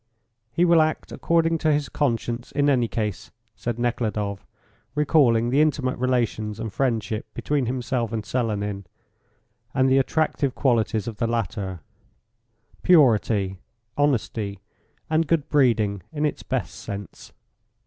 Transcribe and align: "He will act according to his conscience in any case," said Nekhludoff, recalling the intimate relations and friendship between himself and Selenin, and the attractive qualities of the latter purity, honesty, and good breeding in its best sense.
"He 0.51 0.65
will 0.65 0.81
act 0.81 1.11
according 1.11 1.59
to 1.59 1.71
his 1.71 1.87
conscience 1.87 2.51
in 2.51 2.71
any 2.71 2.87
case," 2.87 3.29
said 3.55 3.77
Nekhludoff, 3.77 4.47
recalling 4.95 5.51
the 5.51 5.61
intimate 5.61 5.95
relations 5.99 6.59
and 6.59 6.73
friendship 6.73 7.27
between 7.35 7.67
himself 7.67 8.11
and 8.11 8.25
Selenin, 8.25 8.85
and 9.75 9.87
the 9.87 9.99
attractive 9.99 10.55
qualities 10.55 11.07
of 11.07 11.17
the 11.17 11.27
latter 11.27 11.81
purity, 12.81 13.59
honesty, 13.95 14.57
and 15.07 15.27
good 15.27 15.47
breeding 15.49 16.01
in 16.11 16.25
its 16.25 16.41
best 16.41 16.79
sense. 16.79 17.31